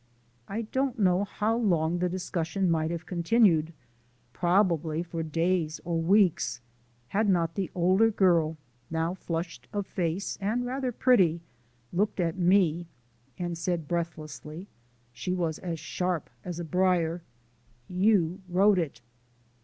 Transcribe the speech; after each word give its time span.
I 0.47 0.63
don't 0.63 0.97
know 0.97 1.23
how 1.25 1.55
long 1.55 1.99
the 1.99 2.09
discussion 2.09 2.71
might 2.71 2.89
have 2.89 3.05
continued 3.05 3.71
probably 4.33 5.03
for 5.03 5.21
days 5.21 5.79
or 5.85 5.99
weeks 6.01 6.59
had 7.09 7.29
not 7.29 7.53
the 7.53 7.69
older 7.75 8.09
girl, 8.09 8.57
now 8.89 9.13
flushed 9.13 9.67
of 9.71 9.85
face 9.85 10.39
and 10.41 10.65
rather 10.65 10.91
pretty, 10.91 11.39
looked 11.93 12.19
at 12.19 12.35
me 12.35 12.87
and 13.37 13.55
said 13.55 13.87
breathlessly 13.87 14.65
(she 15.13 15.35
was 15.35 15.59
as 15.59 15.79
sharp 15.79 16.31
as 16.43 16.59
a 16.59 16.63
briar): 16.65 17.21
"You 17.87 18.41
wrote 18.49 18.79
it." 18.79 19.01